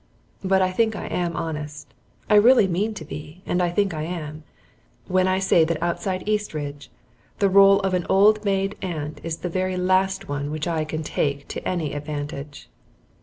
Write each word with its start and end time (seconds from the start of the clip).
But 0.43 0.63
I 0.63 0.71
think 0.71 0.95
I 0.95 1.05
am 1.05 1.35
honest 1.35 1.93
I 2.27 2.33
really 2.33 2.65
mean 2.67 2.95
to 2.95 3.05
be, 3.05 3.43
and 3.45 3.61
I 3.61 3.69
think 3.69 3.93
I 3.93 4.01
am 4.01 4.43
when 5.05 5.27
I 5.27 5.37
say 5.37 5.63
that 5.63 5.79
outside 5.79 6.27
Eastridge 6.27 6.89
the 7.37 7.49
role 7.51 7.79
of 7.81 7.93
an 7.93 8.07
old 8.09 8.43
maid 8.43 8.75
aunt 8.81 9.21
is 9.23 9.37
the 9.37 9.47
very 9.47 9.77
last 9.77 10.27
one 10.27 10.49
which 10.49 10.67
I 10.67 10.85
can 10.85 11.03
take 11.03 11.47
to 11.49 11.67
any 11.67 11.93
advantage. 11.93 12.67